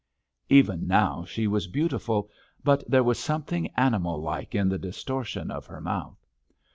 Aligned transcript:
Even 0.49 0.87
now 0.87 1.25
she 1.25 1.45
was 1.45 1.67
beautiful, 1.67 2.27
but 2.63 2.83
there 2.89 3.03
was 3.03 3.19
something 3.19 3.67
animal 3.77 4.19
like 4.19 4.55
in 4.55 4.67
the 4.67 4.79
distortion 4.79 5.51
of 5.51 5.67
her 5.67 5.79
mouth. 5.79 6.25